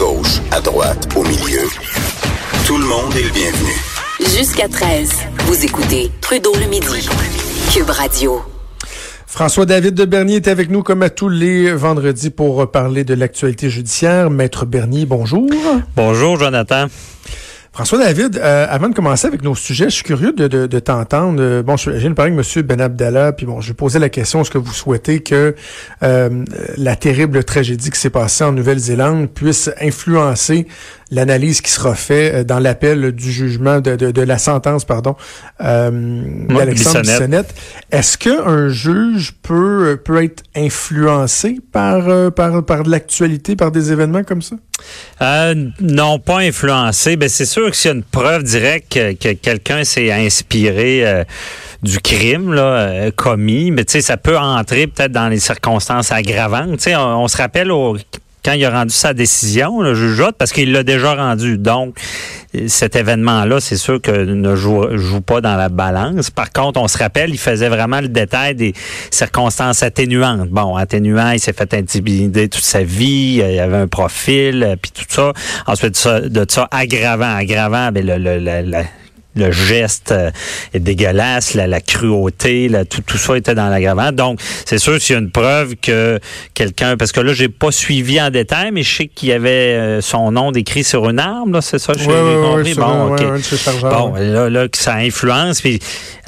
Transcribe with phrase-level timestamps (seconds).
[0.00, 1.68] gauche, à droite, au milieu.
[2.66, 3.70] Tout le monde est le bienvenu.
[4.34, 5.10] Jusqu'à 13,
[5.44, 7.06] vous écoutez Trudeau le midi.
[7.70, 8.40] Cube Radio.
[9.26, 13.68] François-David de Bernier est avec nous comme à tous les vendredis pour parler de l'actualité
[13.68, 14.30] judiciaire.
[14.30, 15.46] Maître Bernier, bonjour.
[15.96, 16.86] Bonjour, Jonathan.
[17.72, 20.78] François David, euh, avant de commencer avec nos sujets, je suis curieux de, de, de
[20.80, 21.40] t'entendre.
[21.40, 22.62] Euh, bon, je viens de parler avec M.
[22.62, 25.54] Ben Abdallah, puis bon, je vais poser la question est-ce que vous souhaitez que
[26.02, 26.44] euh,
[26.76, 30.66] la terrible tragédie qui s'est passée en Nouvelle-Zélande puisse influencer
[31.12, 35.14] l'analyse qui sera faite dans l'appel du jugement de, de, de, la sentence, pardon,
[35.60, 35.90] euh,
[36.48, 37.54] d'Alexandre Bissonnette.
[37.92, 44.24] Est-ce qu'un juge peut peut être influencé par par par de l'actualité, par des événements
[44.24, 44.56] comme ça?
[45.22, 47.16] Euh, non, pas influencé.
[47.16, 51.06] Ben, c'est sûr que s'il y a une preuve directe que, que quelqu'un s'est inspiré
[51.06, 51.24] euh,
[51.82, 56.86] du crime euh, commis, mais ça peut entrer peut-être dans les circonstances aggravantes.
[56.86, 57.96] On, se rappelle au
[58.44, 61.58] quand il a rendu sa décision, le juge parce qu'il l'a déjà rendu.
[61.58, 61.98] Donc,
[62.66, 66.30] cet événement-là, c'est sûr que ne joue, pas dans la balance.
[66.30, 68.74] Par contre, on se rappelle, il faisait vraiment le détail des
[69.10, 70.48] circonstances atténuantes.
[70.48, 75.04] Bon, atténuant, il s'est fait intimider toute sa vie, il avait un profil, puis tout
[75.08, 75.32] ça.
[75.66, 78.82] Ensuite de ça, aggravant, aggravant, ben le, le, le,
[79.36, 80.30] le geste euh,
[80.74, 84.12] est dégueulasse, la, la cruauté, la, tout, tout ça était dans l'aggravant.
[84.12, 86.18] Donc, c'est sûr s'il y a une preuve que
[86.54, 89.50] quelqu'un, parce que là, j'ai pas suivi en détail, mais je sais qu'il y avait
[89.50, 91.92] euh, son nom décrit sur une arme, là, c'est ça?
[91.96, 93.26] Oui, oui, oui, bon, okay.
[93.82, 95.78] bon, là, là, que ça influence, puis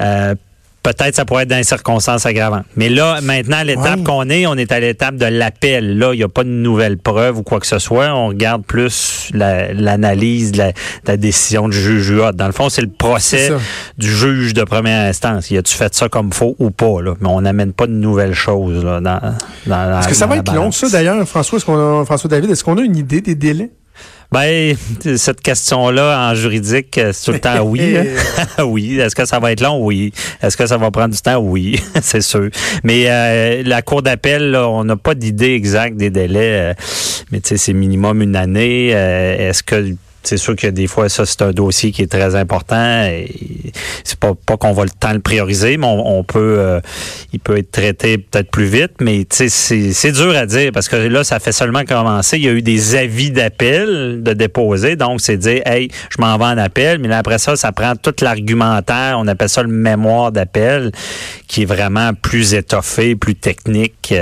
[0.01, 0.35] euh,
[0.83, 2.65] peut-être ça pourrait être dans les circonstances aggravantes.
[2.75, 4.03] Mais là, maintenant, à l'étape ouais.
[4.03, 5.97] qu'on est, on est à l'étape de l'appel.
[5.97, 8.13] Là, il n'y a pas de nouvelle preuve ou quoi que ce soit.
[8.13, 12.69] On regarde plus l'analyse la, de, la, de, la, décision du juge Dans le fond,
[12.69, 13.51] c'est le procès
[13.97, 15.49] du juge de première instance.
[15.49, 17.01] Y a-tu fait ça comme faux ou pas?
[17.01, 17.15] Là?
[17.21, 19.19] Mais on n'amène pas de nouvelles choses là, dans,
[19.65, 22.51] dans Est-ce que ça va être long, ça, d'ailleurs, François, est a, François David?
[22.51, 23.71] Est-ce qu'on a une idée des délais?
[24.31, 24.75] Ben,
[25.17, 27.95] cette question-là en juridique, c'est tout le temps oui.
[28.63, 28.99] Oui.
[28.99, 29.83] Est-ce que ça va être long?
[29.83, 30.13] Oui.
[30.41, 31.37] Est-ce que ça va prendre du temps?
[31.37, 32.49] Oui, c'est sûr.
[32.83, 36.71] Mais euh, la Cour d'appel, on n'a pas d'idée exacte des délais.
[36.71, 36.73] Euh,
[37.31, 38.91] mais tu sais, c'est minimum une année.
[38.93, 42.35] Euh, Est-ce que c'est sûr que des fois, ça, c'est un dossier qui est très
[42.35, 43.09] important.
[44.03, 46.79] C'est pas, pas qu'on va le temps le prioriser, mais on, peut, euh,
[47.33, 48.93] il peut être traité peut-être plus vite.
[49.01, 52.37] Mais c'est dur à dire parce que là, ça fait seulement commencer.
[52.37, 54.95] Il y a eu des avis d'appel de déposer.
[54.95, 56.99] Donc, c'est dire, hey, je m'en vais en appel.
[56.99, 59.17] Mais là, après ça, ça prend tout l'argumentaire.
[59.19, 60.91] On appelle ça le mémoire d'appel,
[61.47, 64.13] qui est vraiment plus étoffé, plus technique.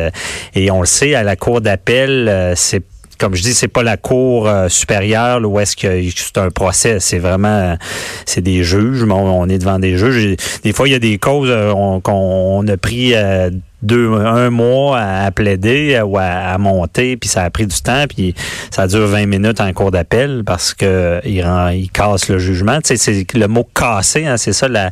[0.56, 2.84] Et on le sait, à la cour d'appel, euh, c'est
[3.22, 7.00] comme je dis, c'est pas la cour euh, supérieure là, est-ce que c'est un procès.
[7.00, 7.78] C'est vraiment,
[8.26, 9.04] c'est des juges.
[9.04, 10.36] On, on, est devant des juges.
[10.64, 11.54] Des fois, il y a des causes
[12.02, 13.52] qu'on on a pris euh,
[13.84, 18.06] deux, un mois à, plaider ou à, à, monter, puis ça a pris du temps,
[18.08, 18.36] puis
[18.69, 22.80] ça dure 20 minutes en cours d'appel parce que il, rend, il casse le jugement.
[22.81, 24.68] Tu sais, c'est le mot casser, hein, c'est ça.
[24.68, 24.91] La,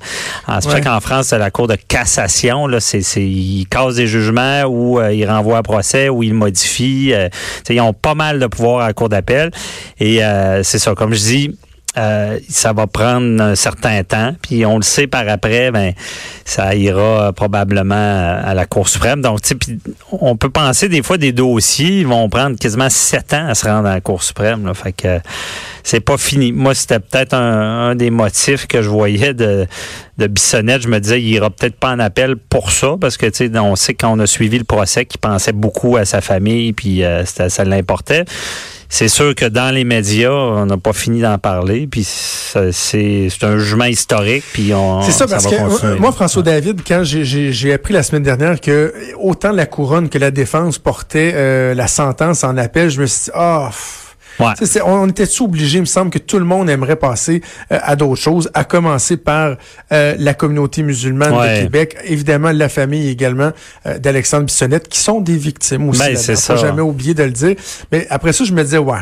[0.60, 0.82] c'est ouais.
[0.82, 2.68] qu'en France, c'est la cour de cassation.
[2.68, 6.34] Là, c'est, c'est il casse des jugements ou euh, il renvoie à procès ou il
[6.34, 7.12] modifie.
[7.14, 9.52] Euh, tu sais, ils ont pas mal de pouvoir à la cour d'appel
[10.00, 10.96] et euh, c'est ça.
[10.96, 11.58] Comme je dis
[12.00, 14.34] euh, ça va prendre un certain temps.
[14.42, 15.94] Puis on le sait par après, ben
[16.46, 17.96] ça ira probablement
[18.44, 19.22] à la Cour suprême.
[19.22, 19.40] Donc,
[20.12, 23.88] on peut penser des fois des dossiers vont prendre quasiment sept ans à se rendre
[23.88, 24.66] à la Cour suprême.
[24.66, 24.74] Là.
[24.74, 25.20] Fait que
[25.84, 26.52] c'est pas fini.
[26.52, 29.68] Moi, c'était peut-être un, un, des motifs que je voyais de,
[30.18, 30.84] de Bissonnette.
[30.84, 33.60] Je me disais, il ira peut-être pas en appel pour ça, parce que tu sais,
[33.60, 37.26] on sait qu'on a suivi le procès qu'il pensait beaucoup à sa famille, puis euh,
[37.26, 38.26] ça l'importait
[38.92, 43.58] c'est sûr que dans les médias, on n'a pas fini d'en parler, puis c'est un
[43.60, 45.04] jugement historique, puis on.
[45.04, 48.94] C'est ça, parce ça que moi, François David, quand j'ai appris la semaine dernière que
[49.20, 53.26] autant la couronne que la défense portaient euh, la sentence en appel, je me suis
[53.26, 53.70] dit, ah.
[53.70, 53.76] Oh,
[54.40, 54.82] Ouais.
[54.86, 57.42] on était-tu obligé, il me semble que tout le monde aimerait passer
[57.72, 59.58] euh, à d'autres choses, à commencer par
[59.92, 61.58] euh, la communauté musulmane ouais.
[61.58, 63.52] de Québec, évidemment la famille également
[63.86, 66.00] euh, d'Alexandre Bissonnette, qui sont des victimes aussi.
[66.00, 66.56] Ben, c'est ça.
[66.56, 67.56] Jamais oublier de le dire.
[67.92, 69.00] Mais après ça, je me disais, ouais.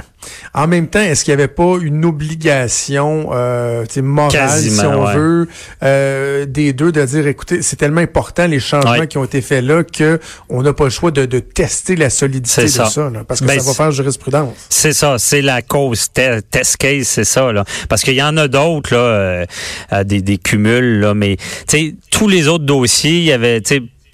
[0.53, 5.05] En même temps, est-ce qu'il n'y avait pas une obligation euh, morale, Quasiment, si on
[5.05, 5.15] ouais.
[5.15, 5.47] veut,
[5.83, 9.63] euh, des deux, de dire, écoutez, c'est tellement important les changements qui ont été faits
[9.63, 10.19] là que
[10.49, 13.09] on n'a pas le choix de, de tester la solidité de ça, ça.
[13.09, 14.53] là, parce que Ben, ça va faire jurisprudence.
[14.69, 17.65] C'est ça, c'est la cause te- test case, c'est ça là.
[17.89, 19.45] Parce qu'il y en a d'autres là, euh,
[19.93, 21.37] euh, des, des cumuls là, mais
[22.11, 23.61] tous les autres dossiers, il y avait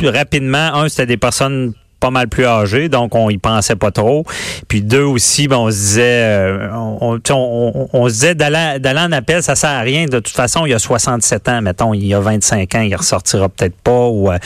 [0.03, 4.25] rapidement un c'était des personnes pas mal plus âgé, donc on y pensait pas trop.
[4.67, 9.55] Puis deux aussi, ben, on se disait, euh, on, se disait d'aller en appel, ça
[9.55, 10.07] sert à rien.
[10.07, 12.93] De toute façon, il y a 67 ans, mettons, il y a 25 ans, il
[12.93, 14.09] ressortira peut-être pas.
[14.09, 14.37] Euh,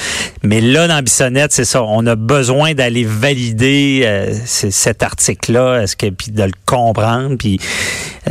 [0.44, 1.82] mais là, dans Bissonnette, c'est ça.
[1.82, 7.38] On a besoin d'aller valider euh, cet article-là, est-ce que puis de le comprendre.
[7.40, 7.60] Puis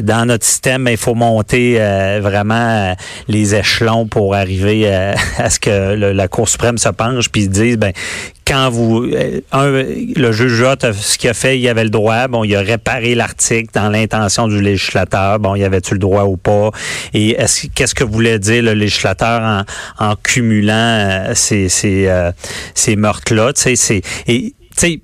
[0.01, 1.81] dans notre système, ben, il faut monter
[2.21, 2.95] vraiment
[3.27, 4.89] les échelons pour arriver
[5.39, 7.93] à ce que la Cour suprême se penche puis dise ben
[8.47, 12.45] quand vous euh, un, le juge ce qu'il a fait, il avait le droit, bon,
[12.45, 16.71] il a réparé l'article dans l'intention du législateur, bon, il avait-tu le droit ou pas?
[17.13, 22.31] Et est-ce qu'est-ce que voulait dire le législateur en, en cumulant euh, ces ces, euh,
[22.75, 25.01] ces meurtres là, tu sais c'est et tu sais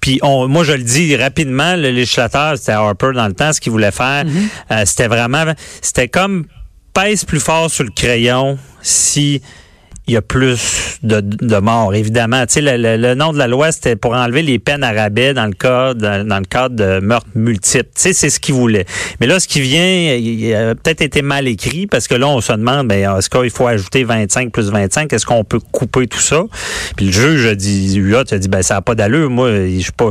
[0.00, 3.60] puis on, moi je le dis rapidement, le législateur, c'était Harper dans le temps, ce
[3.60, 4.86] qu'il voulait faire, mm-hmm.
[4.86, 5.44] c'était vraiment,
[5.80, 6.46] c'était comme
[6.92, 9.42] pèse plus fort sur le crayon si
[10.06, 12.46] il y a plus de, de morts, évidemment.
[12.46, 15.34] Tu sais, le, le, nom de la loi, c'était pour enlever les peines à rabais
[15.34, 17.90] dans le cas dans, le cadre de meurtres multiples.
[17.94, 18.86] Tu sais, c'est ce qu'il voulait.
[19.20, 22.40] Mais là, ce qui vient, il a peut-être été mal écrit parce que là, on
[22.40, 25.12] se demande, ben, est-ce qu'il faut ajouter 25 plus 25?
[25.12, 26.44] Est-ce qu'on peut couper tout ça?
[26.96, 29.30] Puis le juge a dit, UA, a dit, ben, ça n'a pas d'allure.
[29.30, 30.10] Moi, je pas,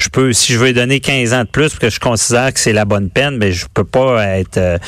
[0.00, 2.58] je peux, si je veux donner 15 ans de plus parce que je considère que
[2.58, 4.78] c'est la bonne peine, ben, je peux pas être, euh,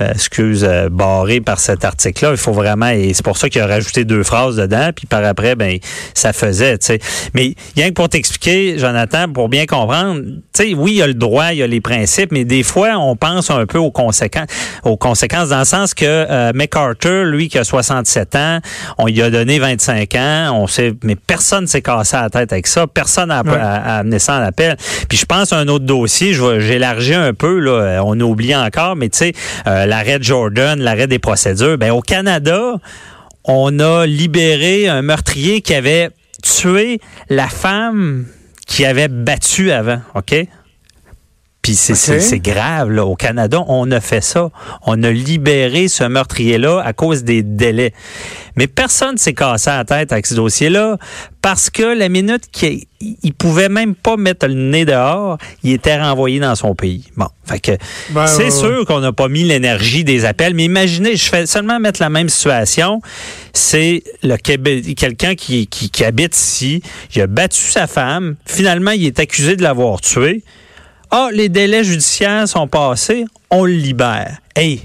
[0.00, 2.30] euh, excuse, euh, barré par cet article-là.
[2.32, 5.24] Il faut vraiment, et c'est pour ça qu'il a rajouté deux phrases dedans, puis par
[5.24, 5.78] après, ben
[6.14, 6.98] ça faisait, tu sais.
[7.34, 11.06] Mais rien que pour t'expliquer, Jonathan, pour bien comprendre, tu sais, oui, il y a
[11.06, 13.90] le droit, il y a les principes, mais des fois, on pense un peu aux
[13.90, 14.48] conséquences,
[14.84, 18.58] aux conséquences dans le sens que euh, MacArthur, lui, qui a 67 ans,
[18.98, 22.66] on lui a donné 25 ans, on sait, mais personne s'est cassé la tête avec
[22.66, 24.76] ça, personne n'a amené ça en appel.
[25.08, 29.08] Puis je pense à un autre dossier, j'élargis un peu, là, on oublie encore, mais
[29.08, 29.32] tu sais,
[29.66, 32.74] euh, l'arrêt de Jordan, l'arrêt des procédures, ben au Canada,
[33.46, 36.10] on a libéré un meurtrier qui avait
[36.42, 38.26] tué la femme
[38.66, 40.34] qui avait battu avant, OK?
[41.66, 43.04] Puis c'est grave, là.
[43.04, 44.50] Au Canada, on a fait ça.
[44.86, 47.92] On a libéré ce meurtrier-là à cause des délais.
[48.54, 50.96] Mais personne ne s'est cassé la tête avec ce dossier-là
[51.42, 56.00] parce que la minute qu'il il pouvait même pas mettre le nez dehors, il était
[56.00, 57.04] renvoyé dans son pays.
[57.16, 57.72] Bon, fait que
[58.10, 61.80] ben, c'est sûr qu'on n'a pas mis l'énergie des appels, mais imaginez, je fais seulement
[61.80, 63.00] mettre la même situation,
[63.52, 66.80] c'est le quelqu'un qui, qui, qui habite ici,
[67.14, 70.42] il a battu sa femme, finalement il est accusé de l'avoir tué.
[71.10, 74.38] Ah, les délais judiciaires sont passés, on le libère.
[74.56, 74.82] Hey,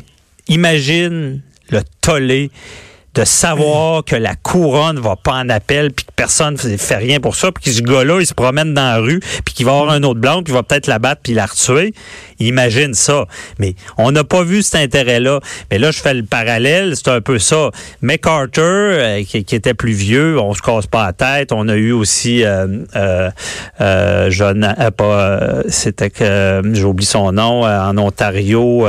[0.47, 2.51] imagine le tollé
[3.13, 7.19] de savoir que la couronne va pas en appel puis que personne ne fait rien
[7.19, 9.73] pour ça puis que ce gars-là il se promène dans la rue puis qu'il va
[9.73, 11.93] avoir un autre blanc puis il va peut-être la battre puis la retuer.
[12.39, 13.25] Imagine ça.
[13.59, 15.41] Mais on n'a pas vu cet intérêt-là.
[15.69, 17.71] Mais là je fais le parallèle c'est un peu ça.
[18.01, 21.51] MacArthur euh, qui, était plus vieux on se casse pas la tête.
[21.51, 23.29] On a eu aussi euh, euh,
[23.81, 28.85] euh John pas c'était que j'ai oublié son nom en Ontario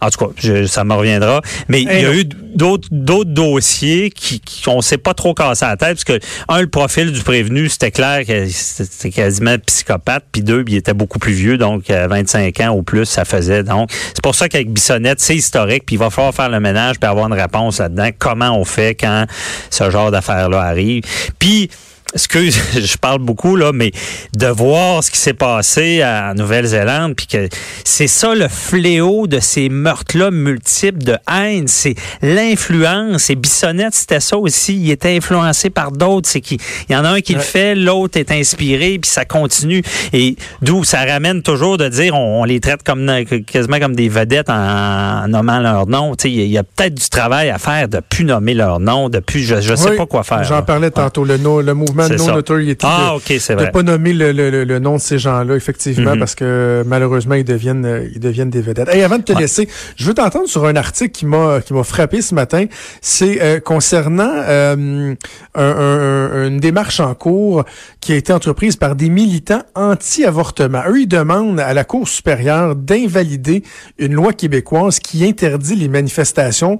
[0.00, 1.42] en tout cas, ça me reviendra.
[1.68, 5.64] Mais il y a eu d'autres d'autres dossiers qui, qui on s'est pas trop cassé
[5.64, 6.18] la tête parce que
[6.48, 10.94] un le profil du prévenu c'était clair que c'était quasiment psychopathe puis deux il était
[10.94, 13.62] beaucoup plus vieux donc 25 ans ou plus ça faisait.
[13.62, 16.98] Donc c'est pour ça qu'avec Bissonnette c'est historique puis il va falloir faire le ménage
[16.98, 18.10] puis avoir une réponse là-dedans.
[18.18, 19.26] Comment on fait quand
[19.70, 21.02] ce genre d'affaires là arrive?
[21.38, 21.70] Puis
[22.14, 23.92] excuse, je parle beaucoup là, mais
[24.36, 27.48] de voir ce qui s'est passé en Nouvelle-Zélande, puis que
[27.84, 33.30] c'est ça le fléau de ces meurtres-là multiples de haine, c'est l'influence.
[33.30, 34.76] Et Bissonnette, c'était ça aussi.
[34.76, 36.28] Il était influencé par d'autres.
[36.28, 36.58] C'est qu'il
[36.88, 39.82] y en a un qui le fait, l'autre est inspiré, puis ça continue.
[40.12, 43.10] Et d'où ça ramène toujours de dire, on, les traite comme
[43.46, 46.14] quasiment comme des vedettes en, nommant leur nom.
[46.16, 49.08] Tu sais, il y a, peut-être du travail à faire de plus nommer leur nom,
[49.08, 50.44] de plus, je, je sais pas quoi faire.
[50.44, 52.86] J'en parlais tantôt, le, le mouvement de non-notoriété.
[52.88, 56.18] Ah, de, pas nommer le, le, le, nom de ces gens-là, effectivement, mm-hmm.
[56.18, 58.88] parce que malheureusement, ils deviennent, euh, ils deviennent des vedettes.
[58.94, 61.84] Et avant de te laisser, je veux t'entendre sur un article qui m'a, qui m'a
[61.84, 62.66] frappé ce matin.
[63.00, 65.14] C'est euh, concernant euh,
[65.54, 67.64] un, un, une démarche en cours
[68.00, 70.82] qui a été entreprise par des militants anti-avortement.
[70.88, 73.62] Eux, ils demandent à la Cour supérieure d'invalider
[73.98, 76.78] une loi québécoise qui interdit les manifestations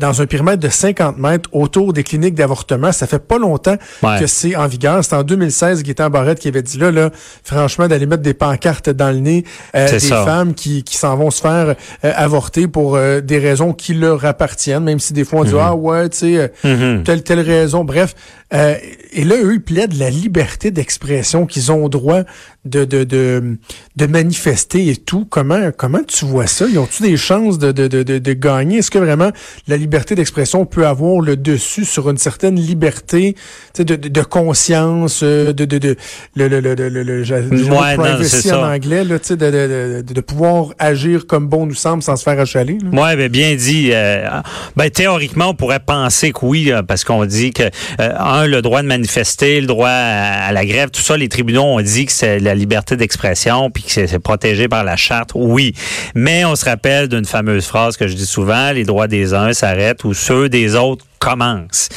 [0.00, 2.92] dans un périmètre de 50 mètres autour des cliniques d'avortement.
[2.92, 3.76] Ça fait pas longtemps
[4.18, 5.04] que c'est en vigueur.
[5.04, 7.10] C'est en 2016, Gaétan Barrette qui avait dit là, là,
[7.44, 9.44] franchement, d'aller mettre des pancartes dans le nez
[9.74, 13.72] euh, des femmes qui, qui s'en vont se faire euh, avorter pour euh, des raisons
[13.72, 15.60] qui leur appartiennent, même si des fois on dit, mm-hmm.
[15.60, 17.02] ah ouais, tu sais, mm-hmm.
[17.02, 17.84] telle, telle raison.
[17.84, 18.14] Bref,
[18.52, 22.22] et là, eux, ils plaident la liberté d'expression, qu'ils ont droit
[22.64, 23.58] de, de, de,
[23.96, 25.26] de, manifester et tout.
[25.28, 26.66] Comment, comment tu vois ça?
[26.68, 28.78] Ils ont-tu des chances de, de, de, de gagner?
[28.78, 29.30] Est-ce que vraiment
[29.66, 33.36] la liberté d'expression peut avoir le dessus sur une certaine liberté
[33.78, 35.96] de, de, de conscience, de, de, de,
[36.36, 41.66] le, le, le, le, privacy en anglais, là, de, de, de, pouvoir agir comme bon
[41.66, 42.78] nous semble sans se faire achaler.
[42.92, 43.90] Oui, ben, bien dit.
[43.92, 44.28] Euh,
[44.76, 47.64] ben, théoriquement, on pourrait penser que oui, parce qu'on dit que,
[48.00, 51.64] euh, un, le droit de manifester, le droit à, la grève, tout ça, les tribunaux
[51.64, 55.30] ont dit que c'est la liberté d'expression, puis que c'est protégé par la charte.
[55.34, 55.74] Oui.
[56.14, 59.52] Mais on se rappelle d'une fameuse phrase que je dis souvent, les droits des uns
[59.52, 61.88] s'arrêtent ou ceux des autres commencent.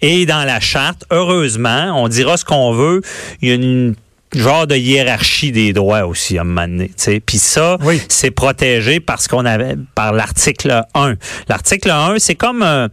[0.00, 3.00] Et dans la charte, heureusement, on dira ce qu'on veut,
[3.42, 3.94] il y a une
[4.34, 6.90] genre de hiérarchie des droits aussi à un moment donné.
[7.24, 7.78] Puis ça,
[8.08, 11.14] c'est protégé parce qu'on avait par l'article 1.
[11.48, 12.90] L'article 1, c'est comme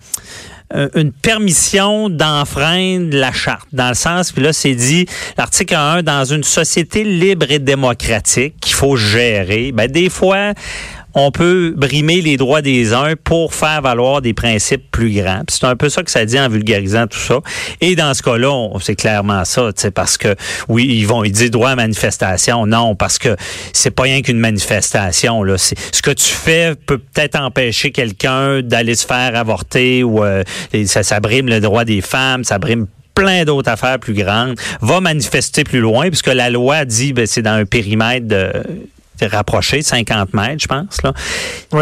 [0.96, 5.06] une permission d'enfreindre la charte, dans le sens, puis là, c'est dit,
[5.38, 10.54] l'article 1, dans une société libre et démocratique qu'il faut gérer, ben, des fois,
[11.14, 15.42] on peut brimer les droits des uns pour faire valoir des principes plus grands.
[15.50, 17.40] C'est un peu ça que ça dit en vulgarisant tout ça.
[17.82, 20.36] Et dans ce cas-là, c'est clairement ça, parce que
[20.70, 22.66] oui, ils vont ils disent droit à manifestation.
[22.66, 23.36] Non, parce que
[23.74, 25.44] c'est pas rien qu'une manifestation.
[25.44, 25.58] Là.
[25.58, 30.44] Ce que tu fais peut peut-être empêcher quelqu'un d'aller se faire avorter ou euh,
[30.86, 35.02] ça, ça brime le droit des femmes, ça brime plein d'autres affaires plus grandes, va
[35.02, 38.52] manifester plus loin, puisque la loi dit ben, c'est dans un périmètre de
[39.28, 41.02] rapproché, 50 mètres, je pense.
[41.04, 41.14] Là.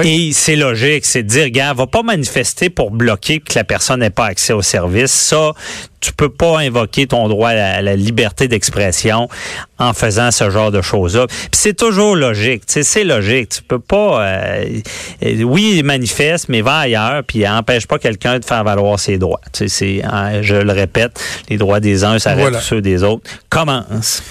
[0.04, 4.02] Et c'est logique, c'est de dire, gars, va pas manifester pour bloquer que la personne
[4.02, 5.12] n'ait pas accès au service.
[5.12, 5.54] Ça,
[6.02, 9.28] tu peux pas invoquer ton droit à la, liberté d'expression
[9.78, 11.28] en faisant ce genre de choses-là.
[11.28, 13.50] Puis c'est toujours logique, c'est logique.
[13.50, 14.80] Tu peux pas, euh,
[15.24, 19.42] euh, oui, manifeste, mais va ailleurs, puis empêche pas quelqu'un de faire valoir ses droits.
[19.52, 21.20] C'est, hein, je le répète,
[21.50, 22.62] les droits des uns s'arrêtent voilà.
[22.62, 23.30] ceux des autres.
[23.50, 24.24] Commence.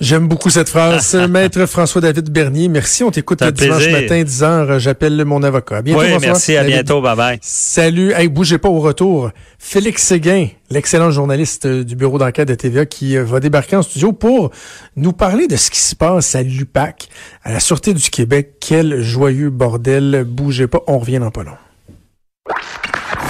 [0.00, 1.14] J'aime beaucoup cette phrase.
[1.30, 3.04] Maître François-David Bernier, merci.
[3.04, 4.78] On t'écoute le dimanche matin, 10 h.
[4.78, 5.78] J'appelle mon avocat.
[5.78, 6.56] À bientôt, oui, merci.
[6.56, 7.00] À bientôt.
[7.00, 7.38] Bye bye.
[7.42, 8.12] Salut.
[8.12, 9.30] Hey, bougez pas au retour.
[9.58, 14.12] Félix Séguin, l'excellent journaliste du bureau d'enquête de TVA qui euh, va débarquer en studio
[14.12, 14.50] pour
[14.96, 17.08] nous parler de ce qui se passe à l'UPAC,
[17.44, 18.54] à la Sûreté du Québec.
[18.60, 20.24] Quel joyeux bordel.
[20.26, 20.80] Bougez pas.
[20.86, 21.56] On revient dans pas long.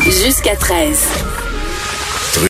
[0.03, 0.99] Jusqu'à 13.